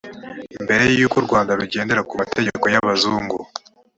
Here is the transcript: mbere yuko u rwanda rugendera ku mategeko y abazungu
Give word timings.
mbere 0.63 0.83
yuko 0.97 1.15
u 1.17 1.25
rwanda 1.27 1.57
rugendera 1.59 2.05
ku 2.09 2.13
mategeko 2.21 2.63
y 2.73 2.77
abazungu 2.81 3.37